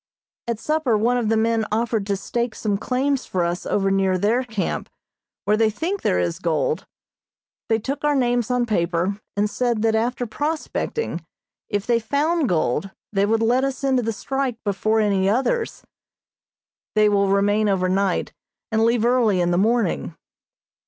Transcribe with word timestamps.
At 0.47 0.57
supper 0.57 0.97
one 0.97 1.17
of 1.19 1.29
the 1.29 1.37
men 1.37 1.63
offered 1.71 2.07
to 2.07 2.17
stake 2.17 2.55
some 2.55 2.75
claims 2.75 3.27
for 3.27 3.45
us 3.45 3.67
over 3.67 3.91
near 3.91 4.17
their 4.17 4.41
camp, 4.43 4.89
where 5.45 5.55
they 5.55 5.69
think 5.69 6.01
there 6.01 6.17
is 6.17 6.39
gold. 6.39 6.87
They 7.69 7.77
took 7.77 8.03
our 8.03 8.15
names 8.15 8.49
on 8.49 8.65
paper, 8.65 9.19
and 9.37 9.47
said 9.47 9.83
that 9.83 9.93
after 9.93 10.25
prospecting, 10.25 11.23
if 11.69 11.85
they 11.85 11.99
found 11.99 12.49
gold, 12.49 12.89
they 13.13 13.27
would 13.27 13.43
let 13.43 13.63
us 13.63 13.83
into 13.83 14.01
the 14.01 14.11
strike 14.11 14.57
before 14.63 14.99
any 14.99 15.29
others. 15.29 15.83
They 16.95 17.07
will 17.07 17.27
remain 17.29 17.69
over 17.69 17.87
night, 17.87 18.33
and 18.71 18.83
leave 18.83 19.05
early 19.05 19.39
in 19.39 19.51
the 19.51 19.57
morning. 19.59 20.15